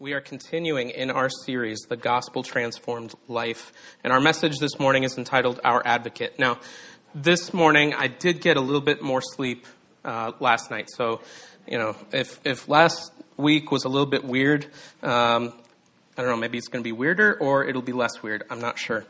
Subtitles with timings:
[0.00, 3.70] We are continuing in our series, The Gospel Transformed Life.
[4.02, 6.38] And our message this morning is entitled Our Advocate.
[6.38, 6.58] Now,
[7.14, 9.66] this morning I did get a little bit more sleep
[10.02, 10.88] uh, last night.
[10.90, 11.20] So,
[11.68, 14.64] you know, if, if last week was a little bit weird,
[15.02, 15.52] um,
[16.16, 18.44] I don't know, maybe it's going to be weirder or it'll be less weird.
[18.48, 19.04] I'm not sure.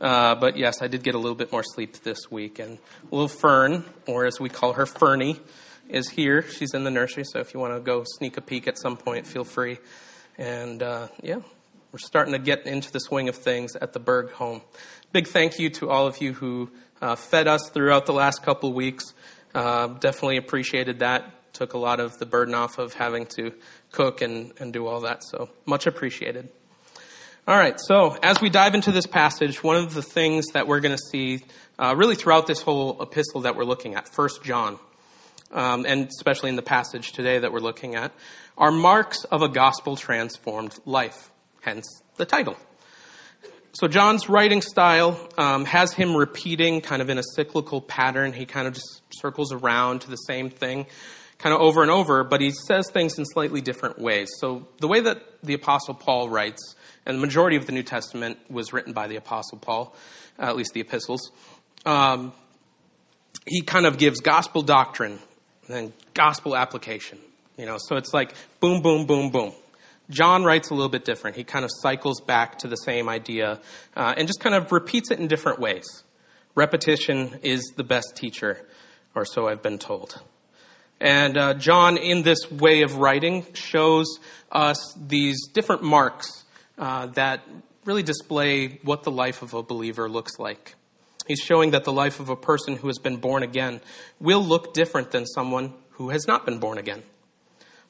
[0.00, 2.58] Uh, but yes, I did get a little bit more sleep this week.
[2.58, 2.78] And
[3.12, 5.38] little Fern, or as we call her, Fernie,
[5.88, 6.42] is here.
[6.42, 8.96] She's in the nursery, so if you want to go sneak a peek at some
[8.96, 9.78] point, feel free.
[10.38, 11.40] And uh, yeah,
[11.92, 14.62] we're starting to get into the swing of things at the Berg home.
[15.12, 16.70] Big thank you to all of you who
[17.00, 19.12] uh, fed us throughout the last couple weeks.
[19.54, 21.30] Uh, definitely appreciated that.
[21.52, 23.52] Took a lot of the burden off of having to
[23.90, 25.22] cook and, and do all that.
[25.22, 26.48] So much appreciated.
[27.46, 30.78] All right, so as we dive into this passage, one of the things that we're
[30.78, 31.40] going to see
[31.76, 34.78] uh, really throughout this whole epistle that we're looking at, First John,
[35.52, 38.12] um, and especially in the passage today that we're looking at,
[38.56, 41.30] are marks of a gospel transformed life,
[41.60, 42.56] hence the title.
[43.74, 48.32] So John's writing style um, has him repeating kind of in a cyclical pattern.
[48.34, 50.86] He kind of just circles around to the same thing
[51.42, 54.30] kind of over and over, but he says things in slightly different ways.
[54.38, 58.38] So the way that the Apostle Paul writes, and the majority of the New Testament
[58.48, 59.94] was written by the Apostle Paul,
[60.38, 61.32] uh, at least the epistles,
[61.84, 62.32] um,
[63.44, 65.18] he kind of gives gospel doctrine
[65.72, 67.18] and then gospel application.
[67.56, 69.52] You know, so it's like boom, boom, boom, boom.
[70.10, 71.36] John writes a little bit different.
[71.36, 73.60] He kind of cycles back to the same idea
[73.96, 75.84] uh, and just kind of repeats it in different ways.
[76.54, 78.66] Repetition is the best teacher,
[79.14, 80.20] or so I've been told.
[81.00, 84.18] And uh, John, in this way of writing, shows
[84.50, 86.44] us these different marks
[86.78, 87.40] uh, that
[87.84, 90.74] really display what the life of a believer looks like.
[91.26, 93.80] He's showing that the life of a person who has been born again
[94.20, 97.02] will look different than someone who has not been born again.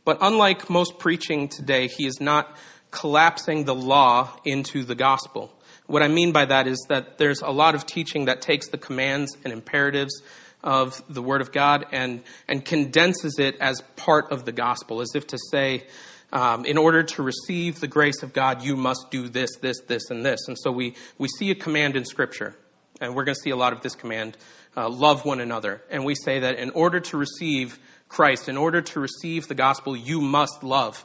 [0.05, 2.56] But unlike most preaching today, he is not
[2.91, 5.52] collapsing the law into the gospel.
[5.86, 8.78] What I mean by that is that there's a lot of teaching that takes the
[8.78, 10.23] commands and imperatives
[10.62, 15.11] of the Word of God and, and condenses it as part of the gospel, as
[15.14, 15.85] if to say,
[16.33, 20.11] um, in order to receive the grace of God, you must do this, this, this,
[20.11, 20.40] and this.
[20.48, 22.56] And so we, we see a command in Scripture,
[23.02, 24.36] and we're going to see a lot of this command
[24.77, 25.83] uh, love one another.
[25.90, 29.96] And we say that in order to receive Christ, in order to receive the gospel,
[29.96, 31.05] you must love.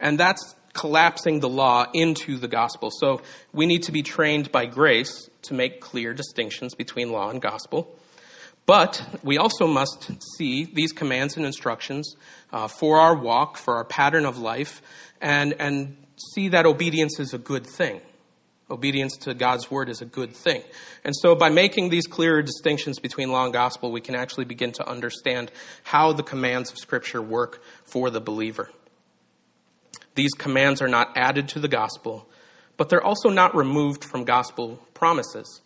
[0.00, 2.90] And that's collapsing the law into the gospel.
[2.90, 7.40] So we need to be trained by grace to make clear distinctions between law and
[7.40, 7.96] gospel.
[8.66, 12.16] But we also must see these commands and instructions
[12.52, 14.82] uh, for our walk, for our pattern of life,
[15.20, 15.96] and, and
[16.34, 18.00] see that obedience is a good thing.
[18.68, 20.62] Obedience to God's word is a good thing.
[21.04, 24.72] And so by making these clearer distinctions between law and gospel, we can actually begin
[24.72, 25.52] to understand
[25.84, 28.70] how the commands of Scripture work for the believer.
[30.16, 32.28] These commands are not added to the gospel,
[32.76, 35.60] but they're also not removed from gospel promises.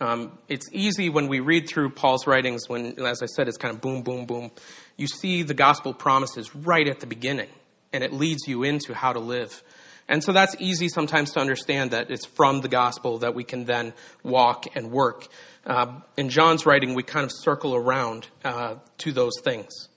[0.00, 3.74] Um, it's easy when we read through Paul's writings, when, as I said, it's kind
[3.74, 4.50] of boom, boom, boom.
[4.96, 7.48] You see the gospel promises right at the beginning,
[7.92, 9.62] and it leads you into how to live.
[10.08, 13.64] And so that's easy sometimes to understand that it's from the gospel that we can
[13.64, 15.26] then walk and work.
[15.66, 19.88] Uh, in John's writing, we kind of circle around uh, to those things.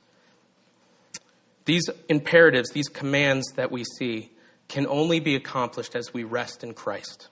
[1.65, 4.31] These imperatives, these commands that we see,
[4.67, 7.29] can only be accomplished as we rest in Christ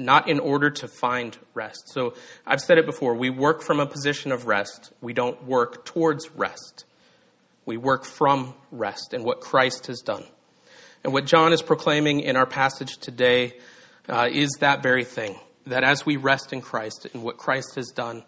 [0.00, 1.92] not in order to find rest.
[1.92, 2.14] So
[2.46, 6.30] I've said it before we work from a position of rest, we don't work towards
[6.30, 6.84] rest.
[7.66, 10.24] We work from rest and what Christ has done.
[11.02, 13.54] And what John is proclaiming in our passage today
[14.08, 17.88] uh, is that very thing that as we rest in Christ and what Christ has
[17.88, 18.22] done,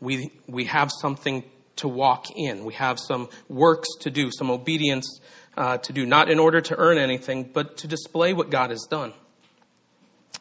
[0.00, 1.44] we, we have something
[1.76, 2.64] to walk in.
[2.64, 5.20] We have some works to do, some obedience
[5.56, 8.86] uh, to do, not in order to earn anything, but to display what God has
[8.88, 9.12] done.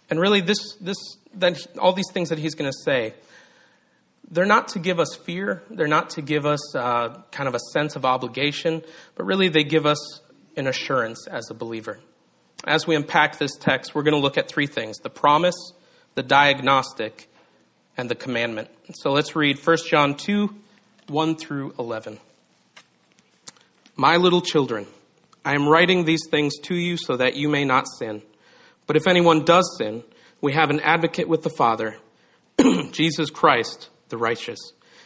[0.09, 0.97] And really, this, this,
[1.35, 3.13] that all these things that he's going to say,
[4.29, 5.63] they're not to give us fear.
[5.69, 8.83] They're not to give us uh, kind of a sense of obligation,
[9.15, 10.21] but really they give us
[10.55, 11.99] an assurance as a believer.
[12.65, 15.73] As we unpack this text, we're going to look at three things the promise,
[16.15, 17.29] the diagnostic,
[17.97, 18.69] and the commandment.
[18.93, 20.55] So let's read 1 John 2
[21.07, 22.19] 1 through 11.
[23.95, 24.87] My little children,
[25.45, 28.21] I am writing these things to you so that you may not sin.
[28.87, 30.03] But if anyone does sin,
[30.41, 31.97] we have an advocate with the Father,
[32.91, 34.59] Jesus Christ, the righteous.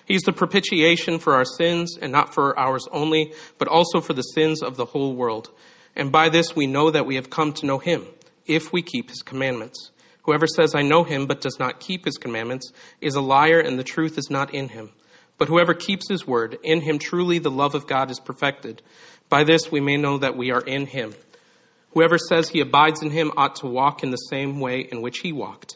[0.07, 4.21] He's the propitiation for our sins, and not for ours only, but also for the
[4.21, 5.51] sins of the whole world.
[5.98, 8.06] And by this we know that we have come to know him,
[8.45, 9.92] if we keep his commandments.
[10.24, 12.71] Whoever says, I know him, but does not keep his commandments,
[13.01, 14.92] is a liar, and the truth is not in him.
[15.38, 18.81] But whoever keeps his word, in him truly the love of God is perfected.
[19.27, 21.15] By this we may know that we are in him.
[21.92, 25.19] Whoever says he abides in him ought to walk in the same way in which
[25.19, 25.75] he walked.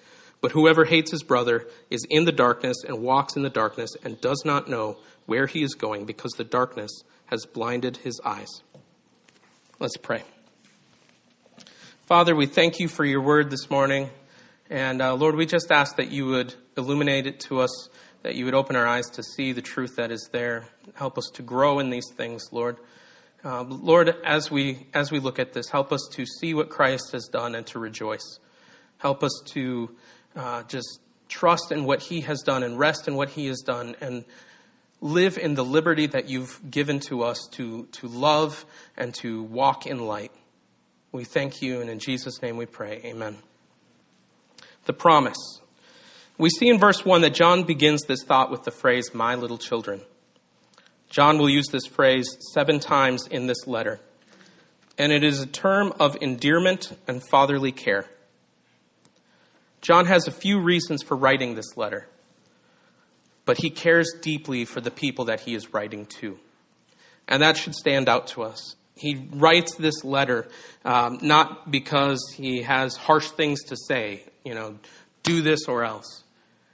[0.41, 4.19] But whoever hates his brother is in the darkness and walks in the darkness and
[4.19, 4.97] does not know
[5.27, 6.91] where he is going because the darkness
[7.27, 8.49] has blinded his eyes.
[9.79, 10.23] Let's pray.
[12.07, 14.09] Father, we thank you for your word this morning.
[14.69, 17.89] And uh, Lord, we just ask that you would illuminate it to us,
[18.23, 20.65] that you would open our eyes to see the truth that is there.
[20.95, 22.77] Help us to grow in these things, Lord.
[23.43, 27.11] Uh, Lord, as we as we look at this, help us to see what Christ
[27.11, 28.39] has done and to rejoice.
[28.97, 29.95] Help us to
[30.35, 33.95] uh, just trust in what He has done and rest in what He has done
[34.01, 34.25] and
[35.01, 39.87] live in the liberty that you've given to us to to love and to walk
[39.87, 40.31] in light.
[41.11, 43.01] We thank you, and in Jesus' name we pray.
[43.03, 43.37] Amen.
[44.85, 45.59] The promise.
[46.37, 49.57] We see in verse 1 that John begins this thought with the phrase, My little
[49.57, 50.01] children.
[51.09, 53.99] John will use this phrase seven times in this letter,
[54.97, 58.05] and it is a term of endearment and fatherly care.
[59.81, 62.07] John has a few reasons for writing this letter,
[63.45, 66.37] but he cares deeply for the people that he is writing to.
[67.27, 68.75] And that should stand out to us.
[68.95, 70.47] He writes this letter
[70.85, 74.77] um, not because he has harsh things to say, you know,
[75.23, 76.23] do this or else.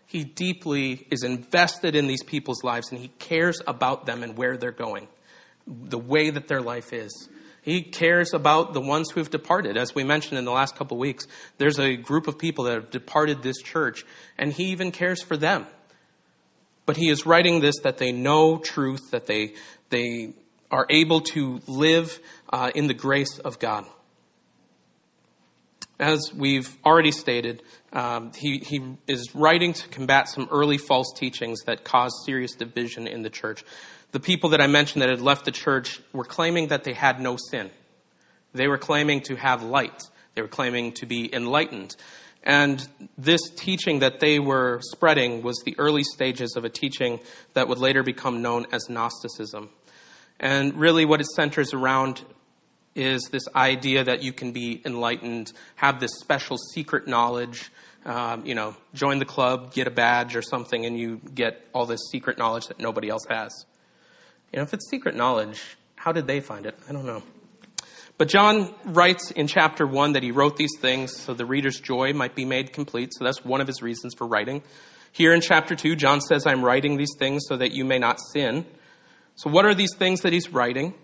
[0.07, 4.57] He deeply is invested in these people's lives and he cares about them and where
[4.57, 5.07] they're going,
[5.65, 7.30] the way that their life is.
[7.68, 9.75] He cares about the ones who have departed.
[9.75, 11.28] As we mentioned in the last couple of weeks,
[11.58, 14.06] there's a group of people that have departed this church,
[14.38, 15.68] and he even cares for them.
[16.86, 19.56] But he is writing this that they know truth, that they,
[19.90, 20.34] they
[20.72, 22.22] are able to live
[22.54, 23.84] uh, in the grace of God.
[26.00, 31.64] As we've already stated, um, he, he is writing to combat some early false teachings
[31.66, 33.66] that caused serious division in the church.
[34.12, 37.19] The people that I mentioned that had left the church were claiming that they had
[37.19, 37.69] no sin.
[38.54, 40.04] They were claiming to have light.
[40.33, 41.95] They were claiming to be enlightened.
[42.44, 42.88] And
[43.18, 47.19] this teaching that they were spreading was the early stages of a teaching
[47.54, 49.69] that would later become known as Gnosticism.
[50.39, 52.24] And really, what it centers around
[52.95, 57.69] is this idea that you can be enlightened, have this special secret knowledge,
[58.06, 61.86] um, you know, join the club, get a badge or something, and you get all
[61.86, 63.65] this secret knowledge that nobody else has.
[64.52, 66.78] You know, if it's secret knowledge, how did they find it?
[66.88, 67.24] I don't know.
[68.18, 72.14] But John writes in chapter 1 that he wrote these things so the reader's joy
[72.14, 73.14] might be made complete.
[73.14, 74.64] So that's one of his reasons for writing.
[75.12, 78.20] Here in chapter 2, John says, I'm writing these things so that you may not
[78.34, 78.66] sin.
[79.36, 80.96] So, what are these things that he's writing?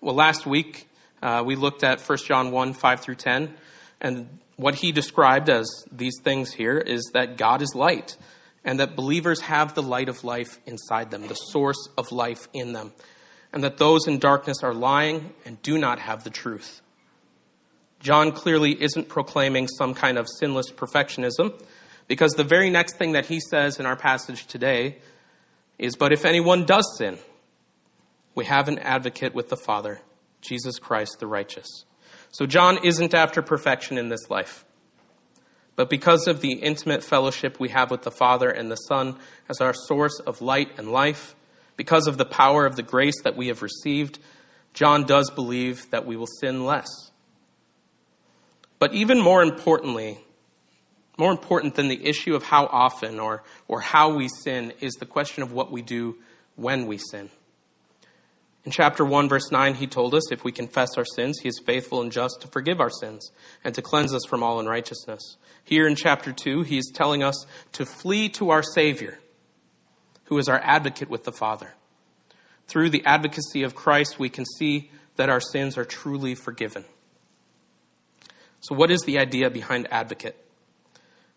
[0.00, 0.88] Well, last week
[1.22, 3.54] uh, we looked at 1 John 1 5 through 10,
[4.00, 8.16] and what he described as these things here is that God is light,
[8.64, 12.72] and that believers have the light of life inside them, the source of life in
[12.72, 12.92] them,
[13.52, 16.80] and that those in darkness are lying and do not have the truth.
[18.00, 21.60] John clearly isn't proclaiming some kind of sinless perfectionism,
[22.08, 24.98] because the very next thing that he says in our passage today
[25.78, 27.18] is, But if anyone does sin,
[28.34, 30.00] we have an advocate with the Father,
[30.40, 31.84] Jesus Christ the righteous.
[32.30, 34.64] So John isn't after perfection in this life.
[35.74, 39.16] But because of the intimate fellowship we have with the Father and the Son
[39.48, 41.34] as our source of light and life,
[41.76, 44.18] because of the power of the grace that we have received,
[44.74, 46.88] John does believe that we will sin less.
[48.78, 50.18] But even more importantly,
[51.16, 55.06] more important than the issue of how often or, or how we sin is the
[55.06, 56.16] question of what we do
[56.56, 57.30] when we sin.
[58.64, 61.60] In chapter 1, verse 9, he told us if we confess our sins, he is
[61.64, 63.30] faithful and just to forgive our sins
[63.64, 65.36] and to cleanse us from all unrighteousness.
[65.64, 69.20] Here in chapter 2, he is telling us to flee to our Savior,
[70.24, 71.74] who is our advocate with the Father.
[72.66, 76.84] Through the advocacy of Christ, we can see that our sins are truly forgiven.
[78.60, 80.36] So, what is the idea behind advocate?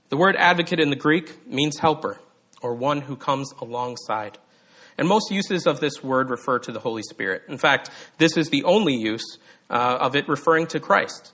[0.09, 2.19] The word advocate in the Greek means helper,
[2.61, 4.37] or one who comes alongside.
[4.97, 7.43] And most uses of this word refer to the Holy Spirit.
[7.49, 9.37] In fact, this is the only use
[9.69, 11.33] uh, of it referring to Christ.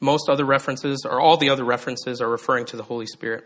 [0.00, 3.44] Most other references, or all the other references, are referring to the Holy Spirit.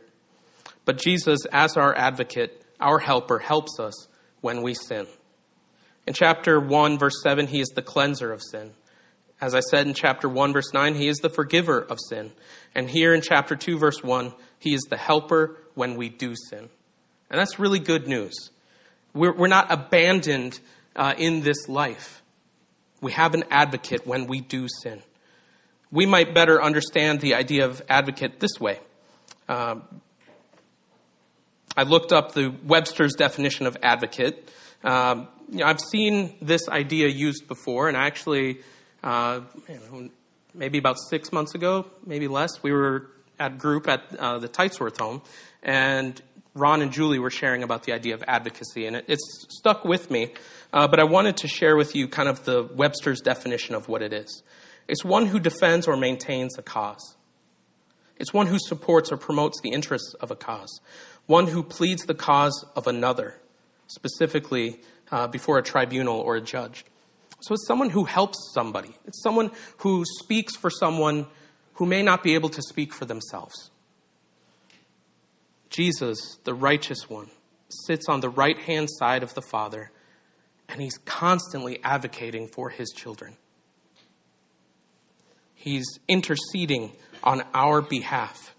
[0.84, 4.08] But Jesus, as our advocate, our helper, helps us
[4.40, 5.06] when we sin.
[6.06, 8.72] In chapter 1, verse 7, he is the cleanser of sin.
[9.40, 12.32] As I said in chapter 1, verse 9, he is the forgiver of sin.
[12.74, 16.68] And here in chapter 2, verse 1, he is the helper when we do sin.
[17.30, 18.50] And that's really good news.
[19.14, 20.60] We're, we're not abandoned
[20.94, 22.22] uh, in this life.
[23.00, 25.02] We have an advocate when we do sin.
[25.92, 28.80] We might better understand the idea of advocate this way.
[29.46, 29.76] Uh,
[31.76, 34.50] I looked up the Webster's definition of advocate.
[34.82, 38.60] Um, you know, I've seen this idea used before, and actually,
[39.04, 39.40] uh,
[40.54, 44.98] maybe about six months ago, maybe less, we were at group at uh, the Tightsworth
[44.98, 45.20] home,
[45.62, 46.20] and
[46.54, 50.10] Ron and Julie were sharing about the idea of advocacy, and it, it's stuck with
[50.10, 50.32] me.
[50.72, 54.00] Uh, but I wanted to share with you kind of the Webster's definition of what
[54.00, 54.42] it is.
[54.88, 57.16] It's one who defends or maintains a cause.
[58.18, 60.80] It's one who supports or promotes the interests of a cause.
[61.26, 63.40] One who pleads the cause of another,
[63.86, 66.84] specifically uh, before a tribunal or a judge.
[67.40, 68.96] So it's someone who helps somebody.
[69.06, 71.26] It's someone who speaks for someone
[71.74, 73.70] who may not be able to speak for themselves.
[75.68, 77.30] Jesus, the righteous one,
[77.86, 79.90] sits on the right hand side of the Father,
[80.68, 83.36] and he's constantly advocating for his children.
[85.62, 86.90] He's interceding
[87.22, 88.52] on our behalf.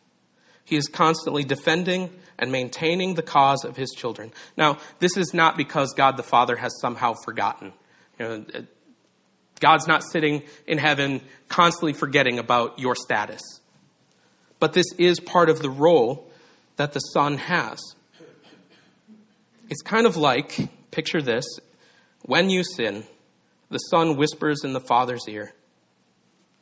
[0.63, 4.31] He is constantly defending and maintaining the cause of his children.
[4.55, 7.73] Now, this is not because God the Father has somehow forgotten.
[8.17, 8.61] You know, uh,
[9.59, 11.19] God's not sitting in heaven
[11.49, 13.41] constantly forgetting about your status.
[14.61, 16.31] But this is part of the role
[16.77, 17.81] that the Son has.
[19.69, 21.45] It's kind of like, picture this,
[22.21, 23.03] when you sin,
[23.69, 25.53] the Son whispers in the Father's ear,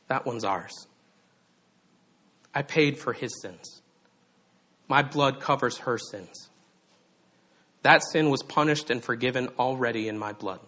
[0.08, 0.86] That one's ours.
[2.54, 3.82] I paid for his sins.
[4.88, 6.50] My blood covers her sins.
[7.82, 10.60] That sin was punished and forgiven already in my blood.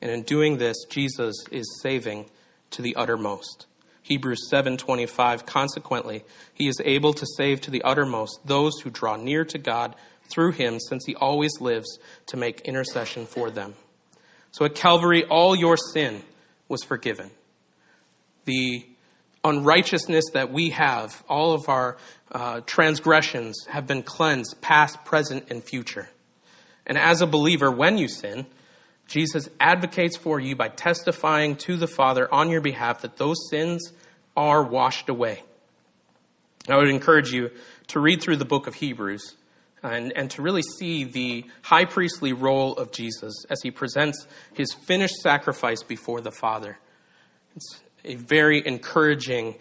[0.00, 2.30] And in doing this, Jesus is saving
[2.70, 3.66] to the uttermost.
[4.02, 6.24] Hebrews 7:25 consequently
[6.54, 9.94] he is able to save to the uttermost those who draw near to God
[10.30, 13.74] through him since he always lives to make intercession for them.
[14.50, 16.22] So at Calvary all your sin
[16.68, 17.30] was forgiven.
[18.44, 18.86] The
[19.44, 21.96] unrighteousness that we have, all of our
[22.30, 26.08] uh, transgressions have been cleansed, past, present, and future.
[26.86, 28.46] And as a believer, when you sin,
[29.06, 33.92] Jesus advocates for you by testifying to the Father on your behalf that those sins
[34.36, 35.42] are washed away.
[36.68, 37.50] I would encourage you
[37.88, 39.34] to read through the book of Hebrews
[39.82, 44.26] Uh, and, and to really see the high priestly role of Jesus as he presents
[44.54, 46.78] his finished sacrifice before the Father.
[47.54, 49.54] It's a very encouraging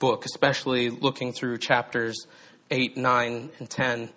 [0.00, 2.26] book, especially looking through chapters
[2.70, 4.10] 8, 9, and 10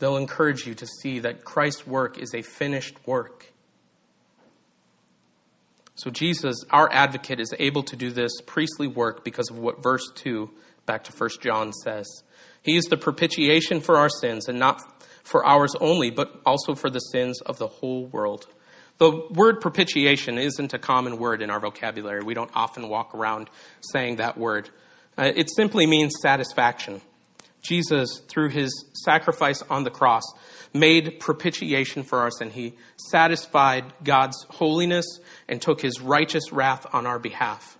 [0.00, 3.52] they'll encourage you to see that Christ's work is a finished work.
[5.94, 10.10] So, Jesus, our advocate, is able to do this priestly work because of what verse
[10.16, 10.50] 2,
[10.90, 12.24] back to 1 John, says.
[12.62, 14.82] He is the propitiation for our sins, and not
[15.22, 18.48] for ours only, but also for the sins of the whole world.
[18.98, 22.24] The word propitiation isn't a common word in our vocabulary.
[22.24, 23.50] We don't often walk around
[23.92, 24.68] saying that word.
[25.16, 27.00] Uh, it simply means satisfaction.
[27.62, 30.24] Jesus, through his sacrifice on the cross,
[30.74, 32.50] made propitiation for our sin.
[32.50, 35.06] He satisfied God's holiness
[35.48, 37.78] and took his righteous wrath on our behalf.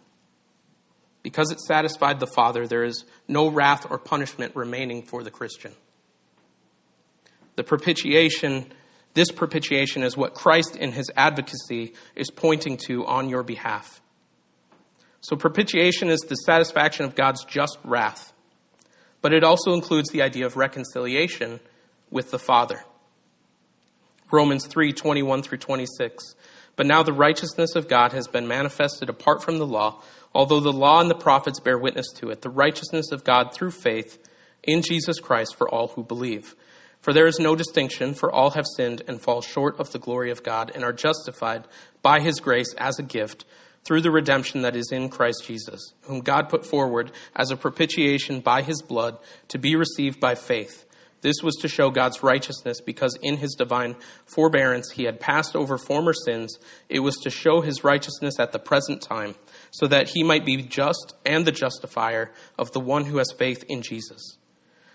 [1.23, 5.73] Because it satisfied the Father, there is no wrath or punishment remaining for the Christian.
[7.57, 8.73] The propitiation,
[9.15, 14.00] this propitiation is what Christ in his advocacy is pointing to on your behalf.
[15.21, 18.33] So propitiation is the satisfaction of God's just wrath
[19.23, 21.61] but it also includes the idea of reconciliation
[22.11, 22.85] with the Father.
[24.31, 26.35] Romans 3 21 through 26.
[26.77, 30.03] But now the righteousness of God has been manifested apart from the law,
[30.35, 33.73] although the law and the prophets bear witness to it, the righteousness of God through
[33.73, 34.19] faith
[34.63, 36.55] in Jesus Christ for all who believe.
[37.01, 40.31] For there is no distinction, for all have sinned and fall short of the glory
[40.31, 41.67] of God and are justified
[42.03, 43.45] by his grace as a gift
[43.85, 48.41] through the redemption that is in Christ Jesus, whom God put forward as a propitiation
[48.41, 49.19] by his blood
[49.49, 50.85] to be received by faith.
[51.23, 55.77] This was to show God's righteousness because in his divine forbearance he had passed over
[55.77, 56.59] former sins.
[56.89, 59.35] It was to show his righteousness at the present time,
[59.71, 63.65] so that he might be just and the justifier of the one who has faith
[63.69, 64.37] in Jesus.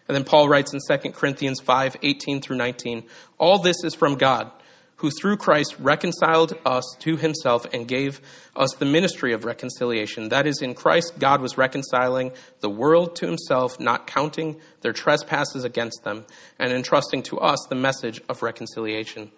[0.08, 3.04] And then Paul writes in 2 Corinthians 5 18 through 19,
[3.38, 4.52] All this is from God
[4.98, 8.22] who through Christ reconciled us to himself and gave
[8.56, 10.30] us the ministry of reconciliation.
[10.30, 15.66] That is, in Christ, God was reconciling the world to himself, not counting their trespasses
[15.66, 16.26] against them,
[16.58, 19.32] and entrusting to us the message of reconciliation.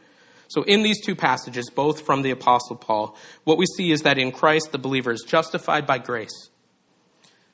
[0.48, 4.18] So, in these two passages, both from the Apostle Paul, what we see is that
[4.18, 6.50] in Christ the believer is justified by grace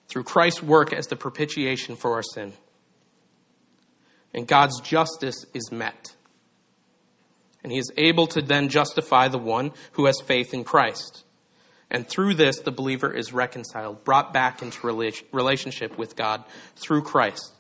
[0.08, 2.54] through Christ's work as the propitiation for our sin.
[4.34, 6.16] And God's justice is met.
[7.64, 11.24] And he is able to then justify the one who has faith in Christ.
[11.90, 14.86] And through this, the believer is reconciled, brought back into
[15.32, 16.44] relationship with God
[16.76, 17.54] through Christ.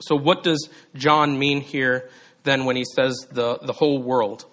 [0.00, 2.10] So, what does John mean here
[2.46, 4.46] then when he says the, the whole world?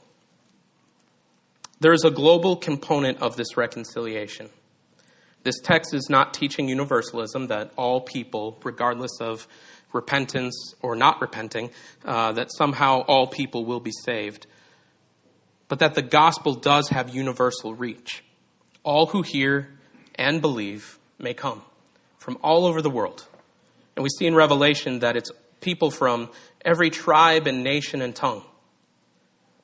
[1.80, 4.50] There is a global component of this reconciliation.
[5.44, 9.48] This text is not teaching universalism that all people, regardless of
[9.92, 11.70] repentance or not repenting,
[12.06, 14.48] uh, that somehow all people will be saved,
[15.68, 18.24] but that the gospel does have universal reach.
[18.84, 19.70] All who hear
[20.16, 21.62] and believe may come
[22.18, 23.28] from all over the world.
[23.96, 25.32] And we see in Revelation that it's
[25.63, 26.29] people from
[26.63, 28.43] every tribe and nation and tongue.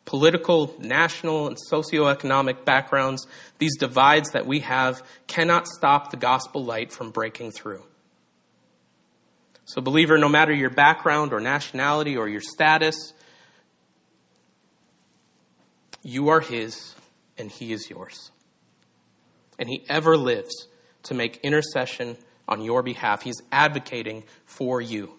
[0.06, 3.28] Political, national, and socioeconomic backgrounds,
[3.60, 7.84] these divides that we have cannot stop the gospel light from breaking through.
[9.66, 13.14] So, believer, no matter your background or nationality or your status,
[16.02, 16.96] you are His
[17.38, 18.32] and He is yours.
[19.60, 20.68] And He ever lives
[21.04, 23.22] to make intercession on your behalf.
[23.22, 25.19] He's advocating for you.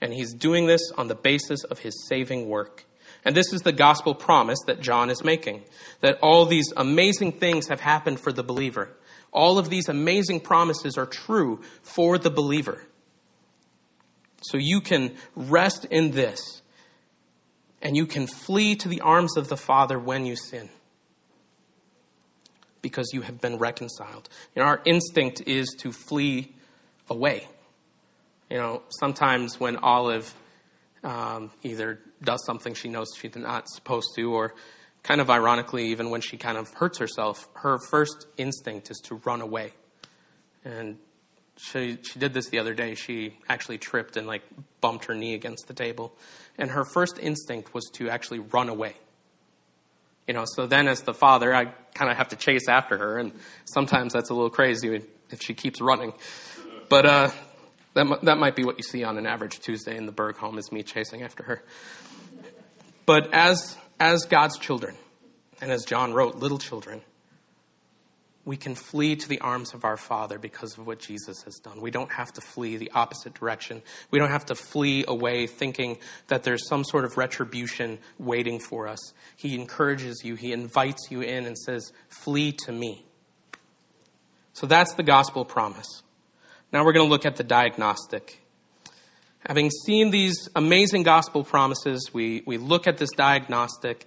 [0.00, 2.84] And He's doing this on the basis of His saving work.
[3.24, 5.62] And this is the gospel promise that John is making
[6.00, 8.90] that all these amazing things have happened for the believer.
[9.32, 12.82] All of these amazing promises are true for the believer.
[14.42, 16.62] So you can rest in this
[17.82, 20.68] and you can flee to the arms of the Father when you sin
[22.82, 24.28] because you have been reconciled.
[24.56, 26.54] Know, our instinct is to flee
[27.10, 27.48] away.
[28.50, 30.34] You know, sometimes when Olive
[31.04, 34.54] um, either does something she knows she's not supposed to, or
[35.02, 39.16] kind of ironically, even when she kind of hurts herself, her first instinct is to
[39.24, 39.72] run away.
[40.64, 40.98] And
[41.56, 42.94] she she did this the other day.
[42.94, 44.42] She actually tripped and like
[44.80, 46.12] bumped her knee against the table,
[46.56, 48.94] and her first instinct was to actually run away.
[50.26, 53.18] You know, so then as the father, I kind of have to chase after her,
[53.18, 53.32] and
[53.64, 56.12] sometimes that's a little crazy if she keeps running.
[56.88, 57.30] But uh,
[57.94, 60.58] that that might be what you see on an average Tuesday in the Berg home
[60.58, 61.62] is me chasing after her.
[63.06, 64.96] But as as God's children,
[65.60, 67.02] and as John wrote, little children,
[68.44, 71.82] we can flee to the arms of our Father because of what Jesus has done.
[71.82, 73.82] We don't have to flee the opposite direction.
[74.10, 75.98] We don't have to flee away thinking
[76.28, 79.12] that there's some sort of retribution waiting for us.
[79.36, 83.04] He encourages you, He invites you in and says, Flee to me.
[84.54, 86.02] So that's the gospel promise.
[86.72, 88.40] Now we're going to look at the diagnostic.
[89.46, 94.06] Having seen these amazing gospel promises, we, we look at this diagnostic.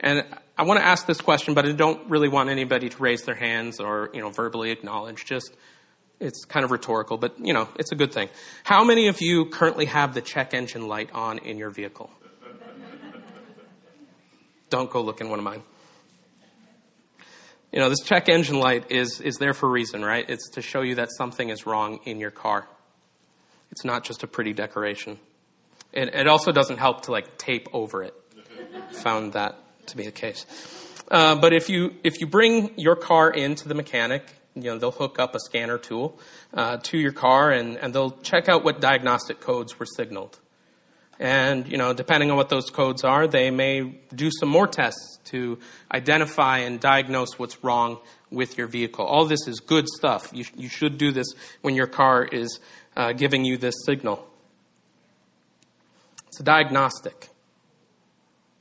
[0.00, 0.24] And
[0.58, 3.34] I want to ask this question, but I don't really want anybody to raise their
[3.34, 5.24] hands or, you know, verbally acknowledge.
[5.24, 5.56] Just,
[6.20, 8.28] it's kind of rhetorical, but, you know, it's a good thing.
[8.64, 12.10] How many of you currently have the check engine light on in your vehicle?
[14.72, 15.62] don't go look in one of mine.
[17.72, 20.28] You know, this check engine light is, is there for a reason, right?
[20.28, 22.68] It's to show you that something is wrong in your car.
[23.70, 25.18] It's not just a pretty decoration.
[25.92, 28.14] It, it also doesn't help to like tape over it.
[29.02, 30.44] Found that to be the case.
[31.10, 34.22] Uh, but if you if you bring your car into the mechanic,
[34.54, 36.18] you know they'll hook up a scanner tool
[36.54, 40.38] uh, to your car and, and they'll check out what diagnostic codes were signaled.
[41.22, 43.82] And you know, depending on what those codes are, they may
[44.12, 45.56] do some more tests to
[45.94, 48.00] identify and diagnose what's wrong
[48.32, 49.06] with your vehicle.
[49.06, 50.30] All this is good stuff.
[50.32, 51.28] You, you should do this
[51.60, 52.58] when your car is
[52.96, 54.26] uh, giving you this signal.
[56.26, 57.28] It's a diagnostic.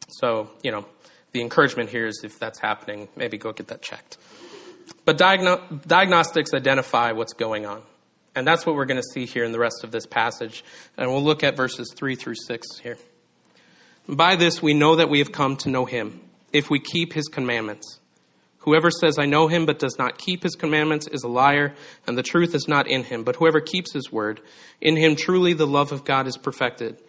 [0.10, 0.86] So, you know,
[1.32, 4.20] the encouragement here is if that's happening, maybe go get that checked.
[5.04, 7.82] But diagno- diagnostics identify what's going on.
[8.36, 10.64] And that's what we're going to see here in the rest of this passage.
[10.98, 12.98] And we'll look at verses 3 through 6 here.
[14.08, 16.22] By this we know that we have come to know him,
[16.54, 18.00] if we keep his commandments.
[18.60, 21.74] Whoever says, I know him, but does not keep his commandments is a liar,
[22.06, 23.24] and the truth is not in him.
[23.24, 24.40] But whoever keeps his word,
[24.80, 27.02] in him truly the love of God is perfected.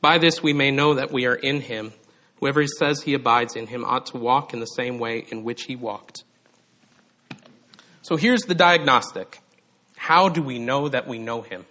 [0.00, 1.92] By this we may know that we are in him.
[2.40, 5.62] Whoever says he abides in him ought to walk in the same way in which
[5.64, 6.24] he walked.
[8.02, 9.40] So here's the diagnostic.
[9.96, 11.66] How do we know that we know him?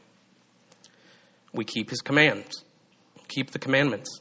[1.53, 2.63] We keep his commands,
[3.27, 4.19] keep the commandments.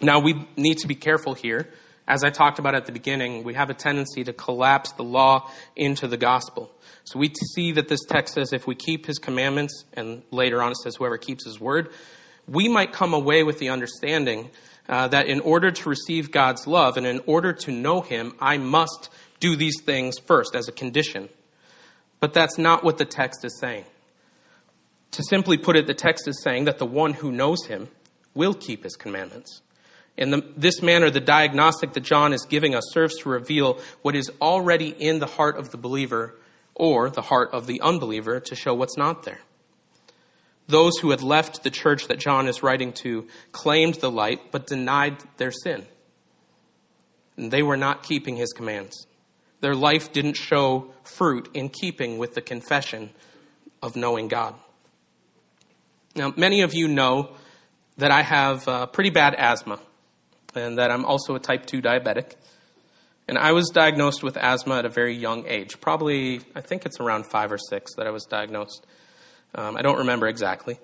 [0.00, 1.72] Now we need to be careful here
[2.08, 5.50] as I talked about at the beginning, we have a tendency to collapse the law
[5.76, 6.72] into the gospel.
[7.04, 10.72] So we see that this text says if we keep his commandments, and later on
[10.72, 11.90] it says whoever keeps his word,
[12.48, 14.50] we might come away with the understanding
[14.88, 18.56] uh, that in order to receive God's love and in order to know Him, I
[18.56, 21.28] must do these things first as a condition.
[22.20, 23.84] But that's not what the text is saying.
[25.12, 27.88] To simply put it, the text is saying that the one who knows Him
[28.34, 29.62] will keep His commandments.
[30.16, 34.16] In the, this manner, the diagnostic that John is giving us serves to reveal what
[34.16, 36.34] is already in the heart of the believer
[36.74, 39.40] or the heart of the unbeliever to show what's not there.
[40.66, 44.66] Those who had left the church that John is writing to claimed the light but
[44.66, 45.86] denied their sin.
[47.36, 49.07] And they were not keeping his commands.
[49.60, 53.10] Their life didn't show fruit in keeping with the confession
[53.82, 54.54] of knowing God.
[56.14, 57.30] Now, many of you know
[57.96, 59.78] that I have uh, pretty bad asthma
[60.54, 62.34] and that I'm also a type 2 diabetic.
[63.26, 65.80] And I was diagnosed with asthma at a very young age.
[65.80, 68.86] Probably, I think it's around five or six that I was diagnosed.
[69.54, 70.78] Um, I don't remember exactly.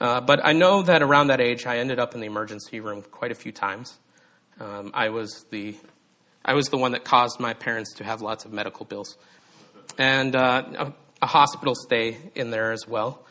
[0.00, 3.02] Uh, but I know that around that age, I ended up in the emergency room
[3.02, 3.98] quite a few times.
[4.58, 5.76] Um, I was the
[6.44, 9.16] I was the one that caused my parents to have lots of medical bills,
[9.98, 13.24] and uh, a, a, hospital stay in there as well.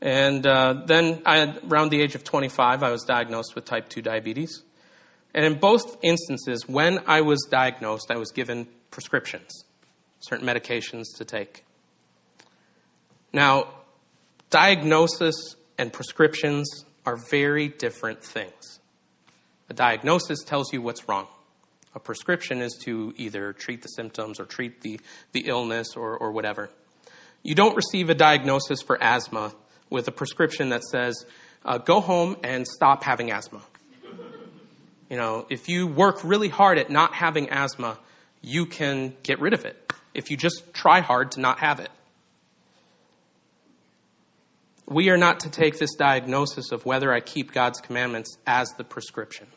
[0.00, 4.00] And uh, then, I around the age of 25, I was diagnosed with type 2
[4.00, 4.62] diabetes.
[5.34, 9.64] And in both instances, when I was diagnosed, I was given prescriptions,
[10.20, 11.64] certain medications to take.
[13.32, 13.68] Now,
[14.50, 18.80] Diagnosis and prescriptions are very different things.
[19.68, 21.26] A diagnosis tells you what's wrong.
[21.98, 25.00] A prescription is to either treat the symptoms or treat the,
[25.32, 26.70] the illness or, or whatever.
[27.42, 29.52] You don't receive a diagnosis for asthma
[29.90, 31.26] with a prescription that says,
[31.64, 33.62] uh, go home and stop having asthma.
[35.10, 37.98] You know, if you work really hard at not having asthma,
[38.42, 39.92] you can get rid of it.
[40.14, 41.90] If you just try hard to not have it.
[44.86, 48.84] We are not to take this diagnosis of whether I keep God's commandments as the
[48.84, 49.48] prescription.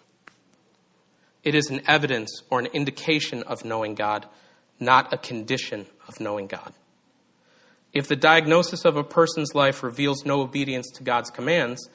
[1.43, 4.27] It is an evidence or an indication of knowing God,
[4.79, 6.73] not a condition of knowing God.
[7.93, 11.89] If the diagnosis of a person's life reveals no obedience to God's commands,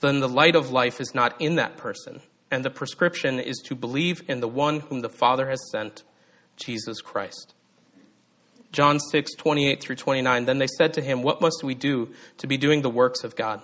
[0.00, 2.20] then the light of life is not in that person,
[2.50, 6.02] and the prescription is to believe in the one whom the Father has sent,
[6.56, 7.54] Jesus Christ.
[8.70, 10.44] John 6, 28 through 29.
[10.44, 13.36] Then they said to him, What must we do to be doing the works of
[13.36, 13.62] God?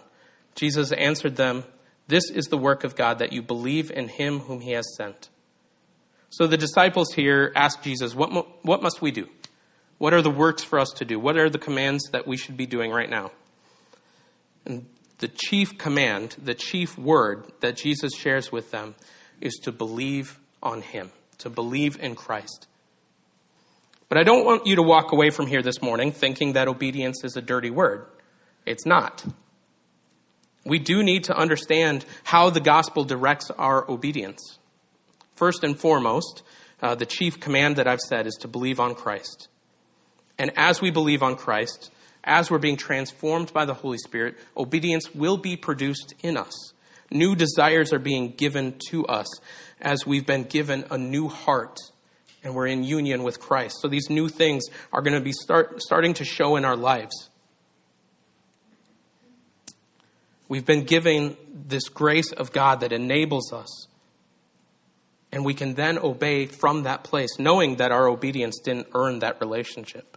[0.54, 1.64] Jesus answered them,
[2.10, 5.28] This is the work of God, that you believe in him whom he has sent.
[6.28, 9.28] So the disciples here ask Jesus, What, what must we do?
[9.98, 11.20] What are the works for us to do?
[11.20, 13.30] What are the commands that we should be doing right now?
[14.66, 14.86] And
[15.18, 18.96] the chief command, the chief word that Jesus shares with them
[19.40, 22.66] is to believe on him, to believe in Christ.
[24.08, 27.22] But I don't want you to walk away from here this morning thinking that obedience
[27.22, 28.06] is a dirty word.
[28.66, 29.24] It's not.
[30.64, 34.58] We do need to understand how the gospel directs our obedience.
[35.34, 36.42] First and foremost,
[36.82, 39.48] uh, the chief command that I've said is to believe on Christ.
[40.38, 41.90] And as we believe on Christ,
[42.24, 46.72] as we're being transformed by the Holy Spirit, obedience will be produced in us.
[47.10, 49.28] New desires are being given to us
[49.80, 51.78] as we've been given a new heart
[52.42, 53.78] and we're in union with Christ.
[53.80, 57.29] So these new things are going to be start, starting to show in our lives.
[60.50, 63.86] We've been given this grace of God that enables us.
[65.30, 69.40] And we can then obey from that place, knowing that our obedience didn't earn that
[69.40, 70.16] relationship.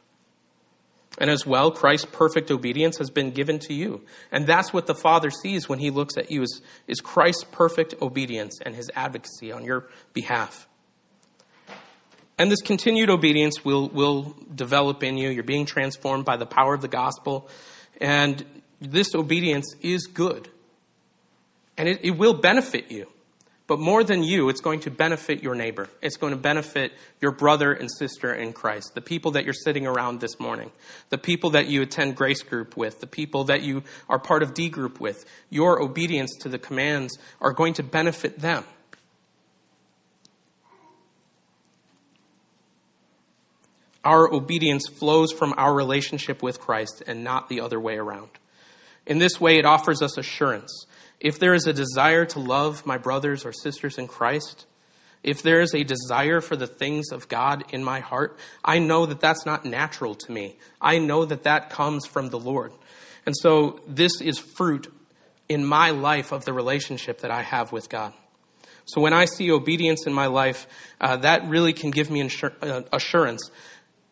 [1.19, 4.05] And as well, Christ's perfect obedience has been given to you.
[4.31, 7.93] And that's what the Father sees when he looks at you is, is Christ's perfect
[8.01, 10.67] obedience and his advocacy on your behalf.
[12.39, 15.29] And this continued obedience will, will develop in you.
[15.29, 17.47] You're being transformed by the power of the gospel.
[18.01, 18.43] And
[18.91, 20.49] this obedience is good.
[21.77, 23.07] And it, it will benefit you.
[23.65, 25.89] But more than you, it's going to benefit your neighbor.
[26.01, 26.91] It's going to benefit
[27.21, 30.69] your brother and sister in Christ, the people that you're sitting around this morning,
[31.09, 34.53] the people that you attend grace group with, the people that you are part of
[34.53, 35.25] D group with.
[35.49, 38.65] Your obedience to the commands are going to benefit them.
[44.03, 48.29] Our obedience flows from our relationship with Christ and not the other way around.
[49.05, 50.85] In this way, it offers us assurance.
[51.19, 54.65] If there is a desire to love my brothers or sisters in Christ,
[55.23, 59.05] if there is a desire for the things of God in my heart, I know
[59.05, 60.57] that that's not natural to me.
[60.81, 62.73] I know that that comes from the Lord.
[63.25, 64.93] And so this is fruit
[65.47, 68.13] in my life of the relationship that I have with God.
[68.85, 70.67] So when I see obedience in my life,
[70.99, 72.29] uh, that really can give me
[72.61, 73.49] uh, assurance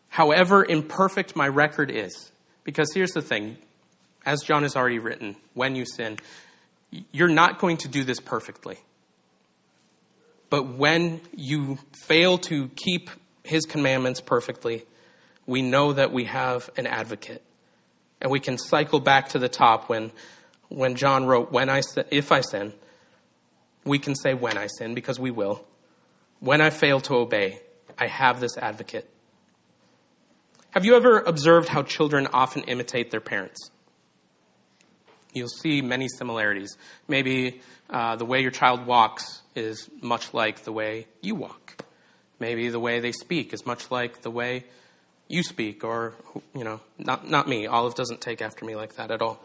[0.08, 2.30] however imperfect my record is.
[2.64, 3.58] Because here's the thing
[4.24, 6.18] as John has already written, when you sin,
[7.10, 8.78] you're not going to do this perfectly.
[10.50, 13.10] But when you fail to keep
[13.42, 14.84] his commandments perfectly,
[15.46, 17.42] we know that we have an advocate.
[18.20, 20.12] And we can cycle back to the top when,
[20.68, 22.72] when John wrote, when I, if I sin,
[23.84, 25.64] we can say when I sin because we will.
[26.38, 27.60] When I fail to obey,
[27.98, 29.08] I have this advocate.
[30.70, 33.70] Have you ever observed how children often imitate their parents?
[35.32, 36.76] You'll see many similarities.
[37.08, 41.84] Maybe uh, the way your child walks is much like the way you walk.
[42.38, 44.64] Maybe the way they speak is much like the way
[45.28, 46.14] you speak, or,
[46.54, 47.66] you know, not, not me.
[47.66, 49.42] Olive doesn't take after me like that at all.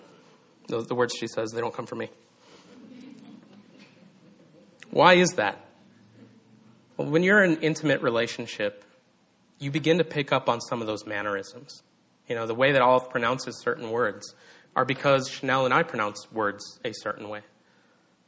[0.68, 2.10] The, the words she says, they don't come from me.
[4.90, 5.64] Why is that?
[6.98, 8.84] Well, when you're in an intimate relationship,
[9.60, 11.84] you begin to pick up on some of those mannerisms.
[12.28, 14.34] You know, the way that Olive pronounces certain words
[14.78, 17.42] are because Chanel and I pronounce words a certain way.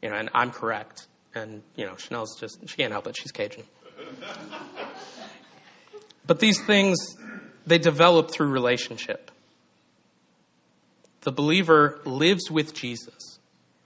[0.01, 1.05] You know, and I'm correct.
[1.35, 3.15] And, you know, Chanel's just, she can't help it.
[3.15, 3.63] She's Cajun.
[6.25, 6.97] but these things,
[7.67, 9.29] they develop through relationship.
[11.21, 13.37] The believer lives with Jesus,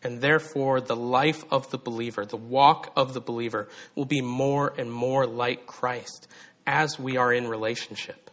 [0.01, 4.73] and therefore the life of the believer, the walk of the believer, will be more
[4.77, 6.29] and more like Christ
[6.65, 8.29] as we are in relationship.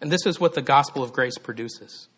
[0.00, 2.08] And this is what the gospel of grace produces.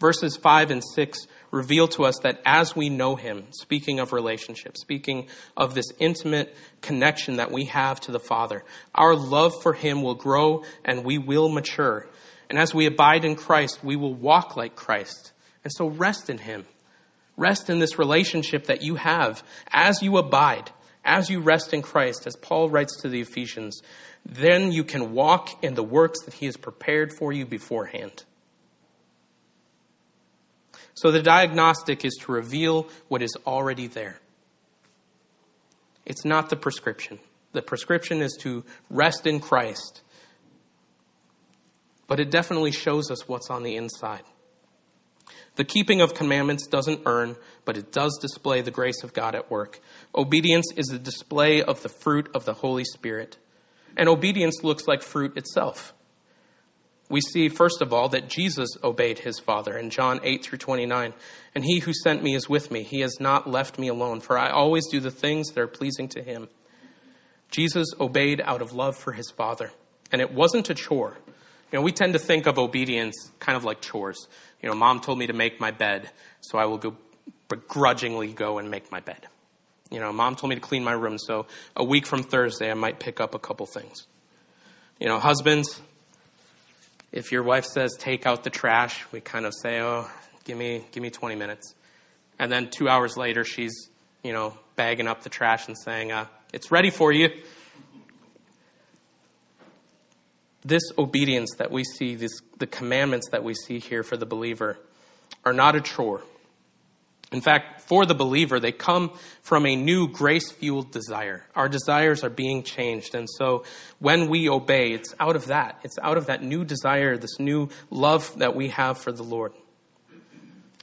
[0.00, 4.76] Verses 5 and 6 reveal to us that as we know Him, speaking of relationship,
[4.76, 10.02] speaking of this intimate connection that we have to the Father, our love for Him
[10.02, 12.08] will grow and we will mature.
[12.48, 15.32] And as we abide in Christ, we will walk like Christ.
[15.62, 16.64] And so rest in Him.
[17.36, 20.70] Rest in this relationship that you have as you abide
[21.04, 23.80] as you rest in Christ, as Paul writes to the Ephesians,
[24.24, 28.24] then you can walk in the works that he has prepared for you beforehand.
[31.00, 34.20] So the diagnostic is to reveal what is already there.
[36.04, 37.20] It's not the prescription.
[37.52, 40.02] The prescription is to rest in Christ.
[42.06, 44.20] But it definitely shows us what's on the inside.
[45.56, 49.50] The keeping of commandments doesn't earn, but it does display the grace of God at
[49.50, 49.80] work.
[50.14, 53.38] Obedience is a display of the fruit of the Holy Spirit.
[53.96, 55.94] And obedience looks like fruit itself.
[57.10, 61.12] We see, first of all, that Jesus obeyed his Father in John 8 through 29.
[61.56, 62.84] And he who sent me is with me.
[62.84, 66.08] He has not left me alone, for I always do the things that are pleasing
[66.10, 66.48] to him.
[67.50, 69.72] Jesus obeyed out of love for his Father.
[70.12, 71.18] And it wasn't a chore.
[71.72, 74.28] You know, we tend to think of obedience kind of like chores.
[74.62, 76.08] You know, mom told me to make my bed,
[76.40, 76.96] so I will go
[77.48, 79.26] begrudgingly go and make my bed.
[79.90, 81.46] You know, mom told me to clean my room, so
[81.76, 84.06] a week from Thursday I might pick up a couple things.
[85.00, 85.80] You know, husbands,
[87.12, 90.08] if your wife says take out the trash, we kind of say, "Oh,
[90.44, 91.74] give me give me 20 minutes."
[92.38, 93.90] And then 2 hours later she's,
[94.22, 97.30] you know, bagging up the trash and saying, uh, "It's ready for you."
[100.64, 104.78] this obedience that we see, this, the commandments that we see here for the believer,
[105.44, 106.22] are not a chore.
[107.32, 109.12] In fact, for the believer, they come
[109.42, 111.44] from a new grace fueled desire.
[111.54, 113.14] Our desires are being changed.
[113.14, 113.64] And so
[114.00, 115.78] when we obey, it's out of that.
[115.84, 119.52] It's out of that new desire, this new love that we have for the Lord.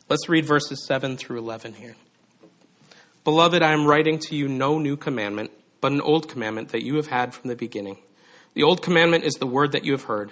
[0.09, 1.97] Let's read verses 7 through 11 here.
[3.25, 6.95] Beloved, I am writing to you no new commandment, but an old commandment that you
[6.95, 7.97] have had from the beginning.
[8.53, 10.31] The old commandment is the word that you have heard.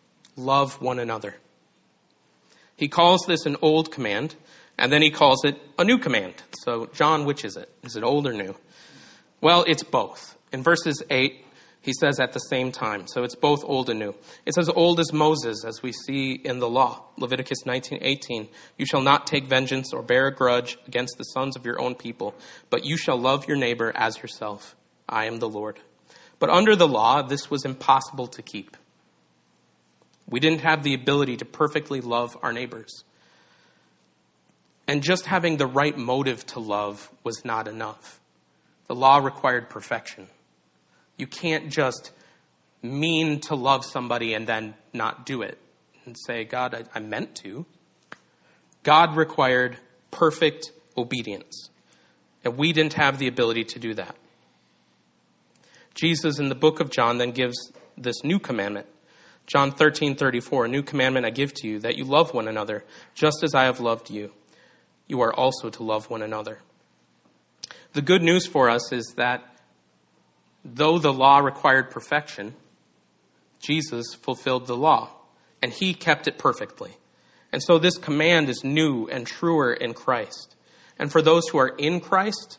[0.35, 1.35] love one another.
[2.75, 4.35] He calls this an old command,
[4.77, 6.35] and then he calls it a new command.
[6.63, 7.69] So, John, which is it?
[7.83, 8.55] Is it old or new?
[9.39, 10.37] Well, it's both.
[10.51, 11.45] In verses 8,
[11.81, 13.07] he says at the same time.
[13.07, 14.15] So it's both old and new.
[14.45, 17.05] It's as old as Moses, as we see in the law.
[17.17, 18.49] Leviticus 19:18.
[18.77, 21.95] You shall not take vengeance or bear a grudge against the sons of your own
[21.95, 22.35] people,
[22.69, 24.75] but you shall love your neighbor as yourself.
[25.09, 25.79] I am the Lord.
[26.39, 28.77] But under the law, this was impossible to keep.
[30.31, 33.03] We didn't have the ability to perfectly love our neighbors.
[34.87, 38.19] And just having the right motive to love was not enough.
[38.87, 40.27] The law required perfection.
[41.17, 42.11] You can't just
[42.81, 45.57] mean to love somebody and then not do it
[46.05, 47.65] and say, God, I, I meant to.
[48.83, 49.77] God required
[50.11, 51.69] perfect obedience.
[52.43, 54.15] And we didn't have the ability to do that.
[55.93, 58.87] Jesus in the book of John then gives this new commandment.
[59.51, 62.85] John 13, 34, a new commandment I give to you, that you love one another,
[63.13, 64.31] just as I have loved you.
[65.07, 66.59] You are also to love one another.
[67.91, 69.43] The good news for us is that
[70.63, 72.55] though the law required perfection,
[73.59, 75.09] Jesus fulfilled the law,
[75.61, 76.91] and he kept it perfectly.
[77.51, 80.55] And so this command is new and truer in Christ.
[80.97, 82.57] And for those who are in Christ,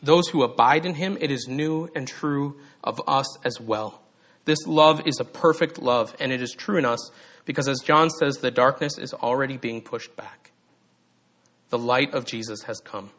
[0.00, 4.04] those who abide in him, it is new and true of us as well.
[4.48, 7.10] This love is a perfect love, and it is true in us
[7.44, 10.52] because, as John says, the darkness is already being pushed back.
[11.68, 13.10] The light of Jesus has come.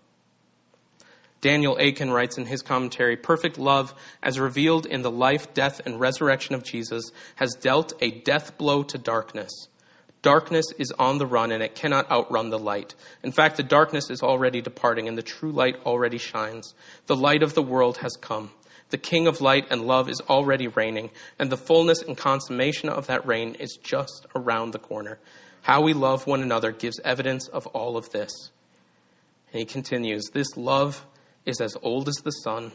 [1.39, 5.99] Daniel Akin writes in his commentary Perfect love, as revealed in the life, death, and
[5.99, 9.51] resurrection of Jesus, has dealt a death blow to darkness.
[10.23, 12.95] Darkness is on the run and it cannot outrun the light.
[13.21, 16.73] In fact, the darkness is already departing and the true light already shines.
[17.05, 18.49] The light of the world has come.
[18.89, 23.07] The King of light and love is already reigning, and the fullness and consummation of
[23.07, 25.19] that reign is just around the corner.
[25.61, 28.31] How we love one another gives evidence of all of this.
[29.51, 31.05] And he continues This love
[31.45, 32.71] is as old as the sun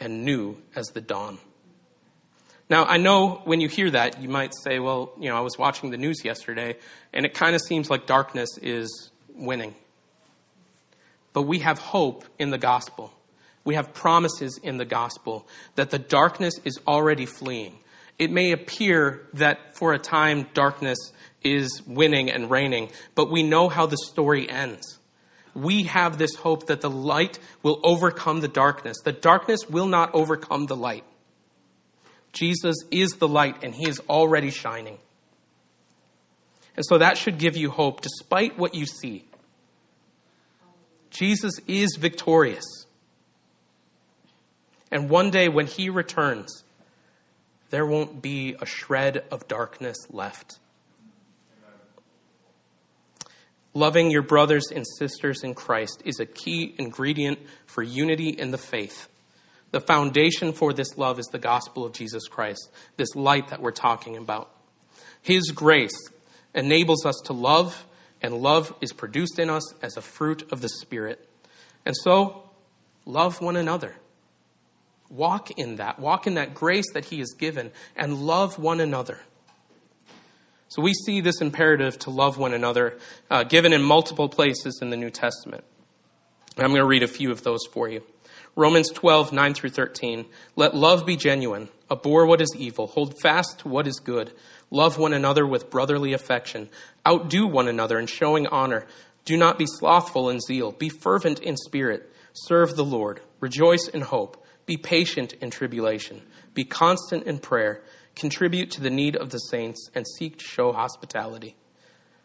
[0.00, 1.38] and new as the dawn.
[2.68, 5.56] Now, I know when you hear that, you might say, well, you know, I was
[5.56, 6.76] watching the news yesterday,
[7.12, 9.74] and it kind of seems like darkness is winning.
[11.32, 13.12] But we have hope in the gospel.
[13.66, 17.78] We have promises in the gospel that the darkness is already fleeing.
[18.18, 23.68] It may appear that for a time darkness is winning and reigning, but we know
[23.68, 24.98] how the story ends
[25.56, 28.98] we have this hope that the light will overcome the darkness.
[29.02, 31.04] The darkness will not overcome the light.
[32.32, 34.98] Jesus is the light, and he is already shining.
[36.76, 39.24] And so that should give you hope despite what you see.
[41.08, 42.85] Jesus is victorious.
[44.90, 46.64] And one day when he returns,
[47.70, 50.58] there won't be a shred of darkness left.
[53.74, 58.58] Loving your brothers and sisters in Christ is a key ingredient for unity in the
[58.58, 59.08] faith.
[59.70, 63.72] The foundation for this love is the gospel of Jesus Christ, this light that we're
[63.72, 64.50] talking about.
[65.20, 66.08] His grace
[66.54, 67.86] enables us to love,
[68.22, 71.28] and love is produced in us as a fruit of the Spirit.
[71.84, 72.48] And so,
[73.04, 73.96] love one another.
[75.10, 75.98] Walk in that.
[75.98, 79.20] Walk in that grace that He has given, and love one another.
[80.68, 82.98] So we see this imperative to love one another
[83.30, 85.64] uh, given in multiple places in the New Testament.
[86.58, 88.02] I'm going to read a few of those for you.
[88.56, 90.24] Romans 12, 9 through 13.
[90.56, 91.68] Let love be genuine.
[91.90, 92.86] Abhor what is evil.
[92.88, 94.32] Hold fast to what is good.
[94.70, 96.68] Love one another with brotherly affection.
[97.06, 98.86] Outdo one another in showing honor.
[99.26, 100.72] Do not be slothful in zeal.
[100.72, 102.10] Be fervent in spirit.
[102.32, 103.20] Serve the Lord.
[103.40, 104.42] Rejoice in hope.
[104.66, 106.22] Be patient in tribulation.
[106.54, 107.82] Be constant in prayer
[108.16, 111.54] contribute to the need of the saints, and seek to show hospitality.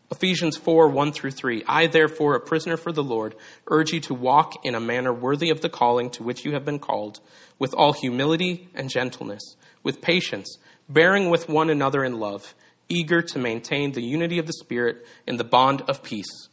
[0.09, 1.63] Ephesians 4 1 through 3.
[1.67, 3.35] I, therefore, a prisoner for the Lord,
[3.67, 6.65] urge you to walk in a manner worthy of the calling to which you have
[6.65, 7.19] been called,
[7.59, 10.57] with all humility and gentleness, with patience,
[10.89, 12.55] bearing with one another in love,
[12.89, 16.49] eager to maintain the unity of the Spirit in the bond of peace.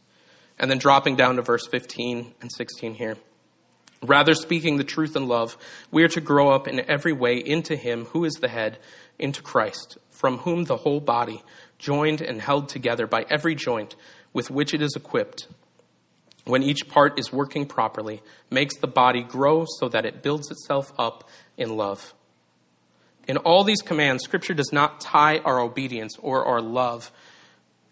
[0.57, 3.15] And then dropping down to verse 15 and 16 here.
[4.01, 5.57] Rather, speaking the truth in love,
[5.91, 8.77] we are to grow up in every way into Him who is the head
[9.17, 11.43] into Christ, from whom the whole body,
[11.77, 13.95] joined and held together by every joint
[14.31, 15.47] with which it is equipped,
[16.45, 20.93] when each part is working properly, makes the body grow so that it builds itself
[20.97, 22.13] up in love.
[23.27, 27.11] In all these commands, Scripture does not tie our obedience or our love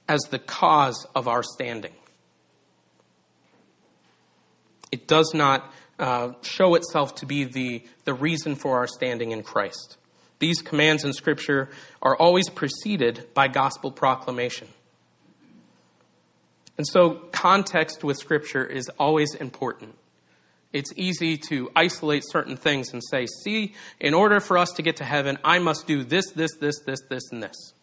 [0.08, 1.94] as the cause of our standing.
[4.92, 9.44] It does not uh, show itself to be the, the reason for our standing in
[9.44, 9.98] Christ.
[10.40, 11.70] These commands in Scripture
[12.02, 14.68] are always preceded by gospel proclamation.
[16.78, 19.96] And so, context with Scripture is always important.
[20.74, 24.98] It's easy to isolate certain things and say, see, in order for us to get
[24.98, 27.74] to heaven, I must do this, this, this, this, this, and this.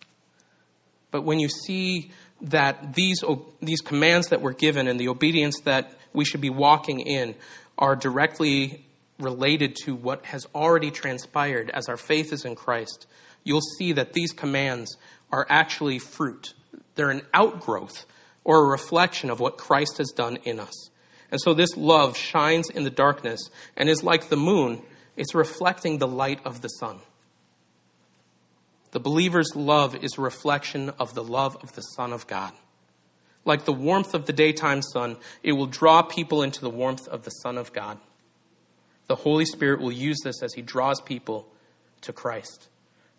[1.10, 2.12] But when you see
[2.42, 3.24] that these,
[3.60, 7.34] these commands that we're given and the obedience that we should be walking in
[7.78, 8.84] are directly
[9.18, 13.06] related to what has already transpired as our faith is in Christ,
[13.42, 14.96] you'll see that these commands
[15.30, 16.54] are actually fruit.
[16.94, 18.06] They're an outgrowth
[18.44, 20.90] or a reflection of what Christ has done in us.
[21.30, 24.82] And so this love shines in the darkness and is like the moon,
[25.16, 26.98] it's reflecting the light of the sun.
[28.92, 32.52] The believer's love is a reflection of the love of the Son of God.
[33.44, 37.22] Like the warmth of the daytime sun, it will draw people into the warmth of
[37.24, 37.98] the Son of God.
[39.06, 41.46] The Holy Spirit will use this as He draws people
[42.02, 42.68] to Christ.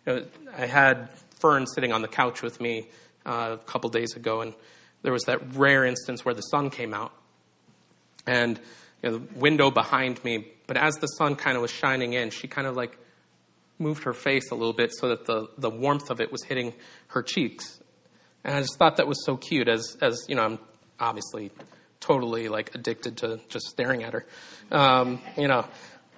[0.04, 0.24] You know,
[0.56, 2.88] I had Fern sitting on the couch with me
[3.24, 4.54] uh, a couple days ago, and
[5.02, 7.12] there was that rare instance where the sun came out.
[8.26, 8.58] And
[9.02, 12.30] you know, the window behind me, but as the sun kind of was shining in,
[12.30, 12.98] she kind of like
[13.78, 16.72] moved her face a little bit so that the, the warmth of it was hitting
[17.08, 17.80] her cheeks.
[18.46, 20.58] And I just thought that was so cute as, as you know, I'm
[21.00, 21.50] obviously
[21.98, 24.24] totally like addicted to just staring at her.
[24.70, 25.66] Um, you know,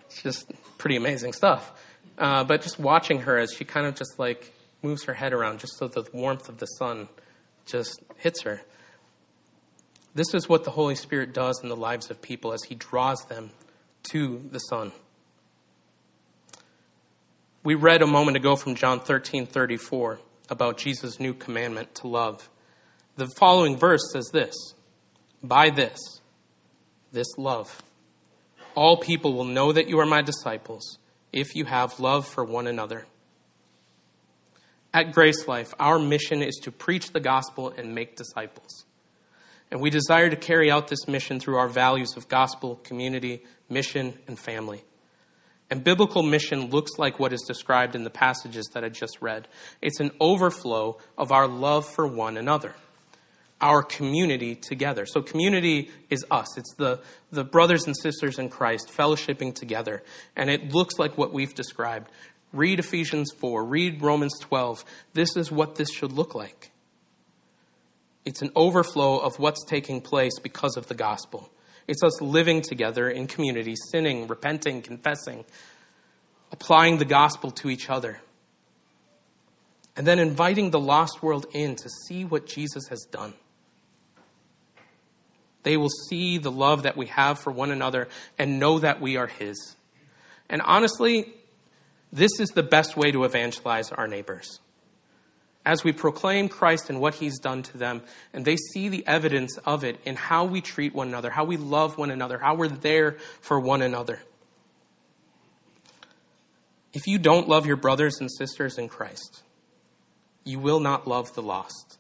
[0.05, 1.72] it's just pretty amazing stuff.
[2.18, 4.53] Uh, but just watching her as she kind of just like
[4.83, 7.09] moves her head around just so the warmth of the sun
[7.64, 8.61] just hits her.
[10.14, 13.24] This is what the Holy Spirit does in the lives of people as He draws
[13.31, 13.53] them
[14.11, 14.93] to the Son.
[17.64, 22.49] We read a moment ago from John 13 34 about Jesus' new commandment to love.
[23.17, 24.55] The following verse says this
[25.43, 25.99] By this,
[27.13, 27.83] this love,
[28.75, 30.99] all people will know that you are my disciples
[31.33, 33.07] if you have love for one another.
[34.95, 38.87] At Grace Life, our mission is to preach the gospel and make disciples.
[39.71, 44.19] And we desire to carry out this mission through our values of gospel, community, mission,
[44.27, 44.83] and family.
[45.71, 49.49] And biblical mission looks like what is described in the passages that I just read.
[49.83, 52.75] It's an overflow of our love for one another,
[53.61, 55.05] our community together.
[55.05, 56.57] So, community is us.
[56.57, 57.01] It's the,
[57.31, 60.03] the brothers and sisters in Christ fellowshipping together.
[60.35, 62.09] And it looks like what we've described.
[62.53, 64.83] Read Ephesians 4, read Romans 12.
[65.12, 66.71] This is what this should look like.
[68.25, 71.51] It's an overflow of what's taking place because of the gospel.
[71.89, 75.47] It's us living together in community, sinning, repenting, confessing,
[76.53, 78.20] applying the gospel to each other,
[79.97, 83.32] and then inviting the lost world in to see what Jesus has done.
[85.62, 88.09] They will see the love that we have for one another
[88.39, 89.76] and know that we are His.
[90.49, 91.32] And honestly,
[92.12, 94.61] this is the best way to evangelize our neighbors.
[95.69, 98.01] As we proclaim Christ and what he's done to them,
[98.33, 101.59] and they see the evidence of it in how we treat one another, how we
[101.59, 104.19] love one another, how we're there for one another.
[106.95, 109.43] If you don't love your brothers and sisters in Christ,
[110.43, 111.99] you will not love the lost.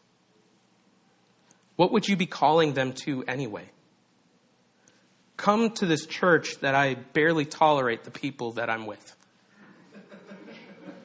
[1.76, 3.68] What would you be calling them to anyway?
[5.36, 9.14] Come to this church that I barely tolerate the people that I'm with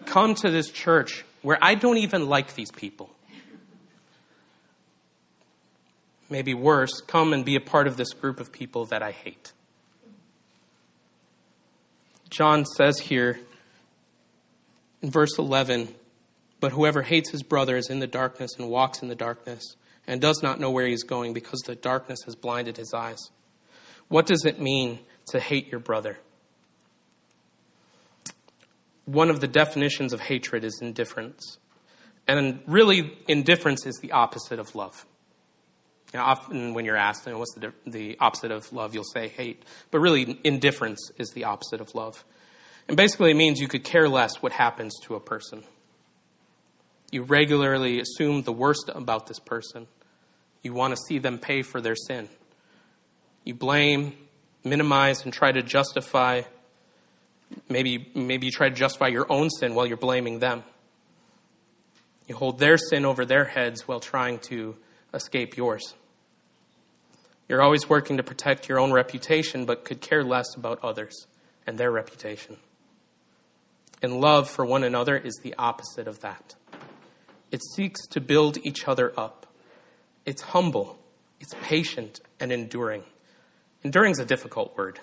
[0.05, 3.11] come to this church where I don't even like these people.
[6.29, 9.51] Maybe worse, come and be a part of this group of people that I hate.
[12.31, 13.39] John says here
[15.03, 15.93] in verse 11,
[16.59, 19.75] but whoever hates his brother is in the darkness and walks in the darkness
[20.07, 23.19] and does not know where he is going because the darkness has blinded his eyes.
[24.07, 26.17] What does it mean to hate your brother?
[29.05, 31.57] One of the definitions of hatred is indifference.
[32.27, 35.05] And really, indifference is the opposite of love.
[36.13, 39.27] Now, often when you're asked, you know, what's the, the opposite of love, you'll say
[39.27, 39.63] hate.
[39.91, 42.23] But really, indifference is the opposite of love.
[42.87, 45.63] And basically, it means you could care less what happens to a person.
[47.11, 49.87] You regularly assume the worst about this person.
[50.61, 52.29] You want to see them pay for their sin.
[53.43, 54.13] You blame,
[54.63, 56.43] minimize, and try to justify
[57.69, 60.63] Maybe, maybe you try to justify your own sin while you're blaming them.
[62.27, 64.75] You hold their sin over their heads while trying to
[65.13, 65.93] escape yours.
[67.49, 71.27] You're always working to protect your own reputation, but could care less about others
[71.67, 72.57] and their reputation.
[74.01, 76.55] And love for one another is the opposite of that.
[77.51, 79.45] It seeks to build each other up.
[80.25, 80.97] It's humble,
[81.39, 83.03] it's patient, and enduring.
[83.83, 84.99] Enduring is a difficult word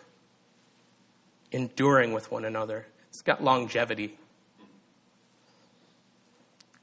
[1.52, 2.86] enduring with one another.
[3.08, 4.18] It's got longevity.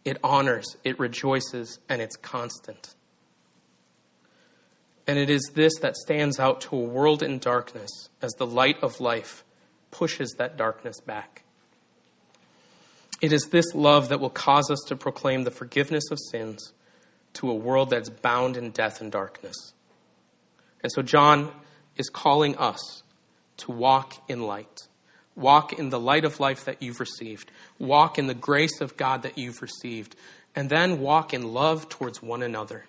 [0.03, 2.95] It honors, it rejoices, and it's constant.
[5.05, 8.78] And it is this that stands out to a world in darkness as the light
[8.82, 9.43] of life
[9.91, 11.43] pushes that darkness back.
[13.22, 16.74] It is this love that will cause us to proclaim the forgiveness of sins
[17.34, 19.74] to a world that's bound in death and darkness.
[20.84, 21.51] And so John
[21.95, 23.03] is calling us
[23.58, 24.88] to walk in light.
[25.36, 27.51] Walk in the light of life that you've received.
[27.78, 30.16] Walk in the grace of God that you've received.
[30.55, 32.86] And then walk in love towards one another.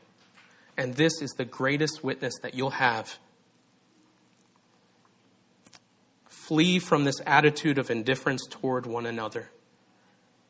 [0.77, 3.19] And this is the greatest witness that you'll have.
[6.27, 9.51] Flee from this attitude of indifference toward one another.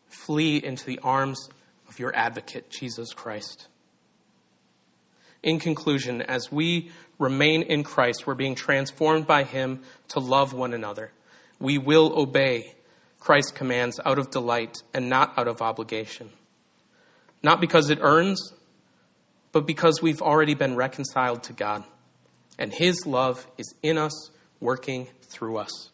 [0.07, 1.49] Flee into the arms
[1.89, 3.66] of your advocate, Jesus Christ.
[5.43, 10.74] In conclusion, as we remain in Christ, we're being transformed by Him to love one
[10.74, 11.12] another.
[11.61, 12.74] We will obey
[13.20, 16.30] Christ's commands out of delight and not out of obligation.
[17.43, 18.53] Not because it earns,
[19.53, 21.84] but because we've already been reconciled to God.
[22.59, 24.30] And His love is in us,
[24.61, 25.91] working through us.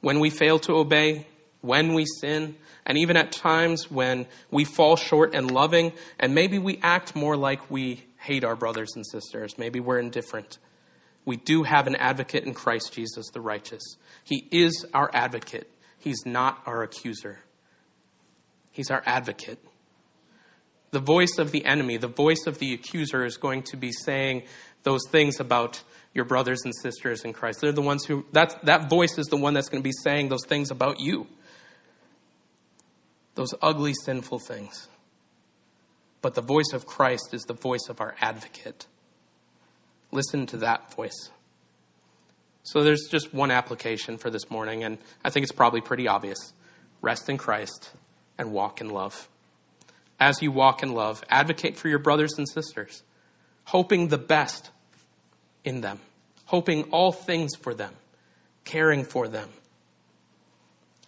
[0.00, 1.26] When we fail to obey,
[1.60, 6.58] when we sin, and even at times when we fall short in loving, and maybe
[6.58, 10.58] we act more like we hate our brothers and sisters, maybe we're indifferent.
[11.24, 13.82] We do have an advocate in Christ Jesus the righteous.
[14.24, 15.70] He is our advocate.
[15.98, 17.40] He's not our accuser.
[18.70, 19.58] He's our advocate.
[20.90, 24.42] The voice of the enemy, the voice of the accuser, is going to be saying
[24.82, 25.82] those things about
[26.14, 27.60] your brothers and sisters in Christ.
[27.60, 30.28] They're the ones who, that, that voice is the one that's going to be saying
[30.28, 31.26] those things about you.
[33.34, 34.88] Those ugly, sinful things.
[36.22, 38.86] But the voice of Christ is the voice of our advocate.
[40.12, 41.30] Listen to that voice.
[42.62, 46.52] So there's just one application for this morning, and I think it's probably pretty obvious
[47.00, 47.90] rest in Christ
[48.38, 49.28] and walk in love.
[50.20, 53.02] As you walk in love, advocate for your brothers and sisters,
[53.64, 54.70] hoping the best
[55.64, 55.98] in them,
[56.44, 57.92] hoping all things for them,
[58.64, 59.48] caring for them.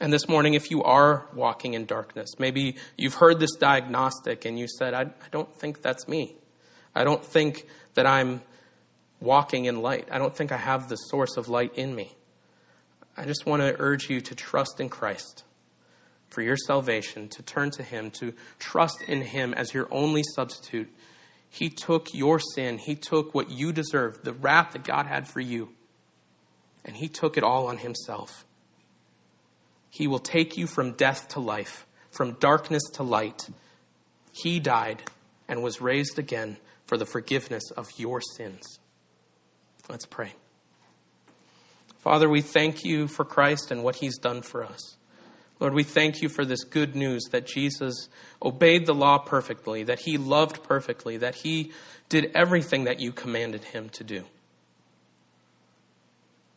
[0.05, 4.59] And this morning, if you are walking in darkness, maybe you've heard this diagnostic and
[4.59, 6.35] you said, I, I don't think that's me.
[6.95, 8.43] I don't think that I'm
[9.19, 10.07] walking in light.
[10.13, 12.13] I don't think I have the source of light in me.
[13.17, 15.43] I just want to urge you to trust in Christ
[16.29, 20.95] for your salvation, to turn to Him, to trust in Him as your only substitute.
[21.49, 25.41] He took your sin, He took what you deserved, the wrath that God had for
[25.41, 25.71] you,
[26.85, 28.45] and He took it all on Himself.
[29.95, 33.49] He will take you from death to life, from darkness to light.
[34.33, 35.05] He died
[35.47, 38.81] and was raised again for the forgiveness of your sins.
[39.89, 40.33] Let's pray.
[41.99, 44.97] Father, we thank you for Christ and what he's done for us.
[45.61, 48.09] Lord, we thank you for this good news that Jesus
[48.43, 51.71] obeyed the law perfectly, that he loved perfectly, that he
[52.09, 54.25] did everything that you commanded him to do.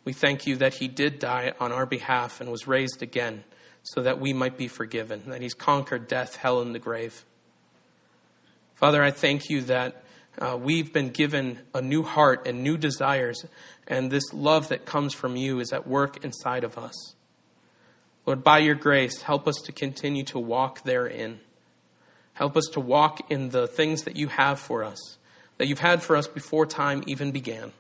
[0.07, 3.43] We thank you that he did die on our behalf and was raised again
[3.83, 7.25] so that we might be forgiven, that he's conquered death, hell, and the grave.
[8.75, 10.05] Father, I thank you that
[10.39, 13.43] uh, we've been given a new heart and new desires,
[13.85, 17.15] and this love that comes from you is at work inside of us.
[18.25, 21.41] Lord, by your grace, help us to continue to walk therein.
[22.31, 25.17] Help us to walk in the things that you have for us,
[25.57, 27.73] that you've had for us before time even began.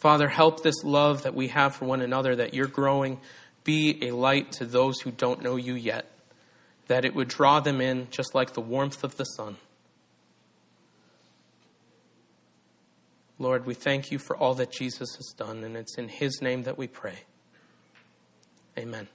[0.00, 3.20] Father, help this love that we have for one another, that you're growing,
[3.64, 6.10] be a light to those who don't know you yet,
[6.86, 9.58] that it would draw them in just like the warmth of the sun.
[13.38, 16.62] Lord, we thank you for all that Jesus has done, and it's in his name
[16.62, 17.24] that we pray.
[18.78, 19.06] Amen.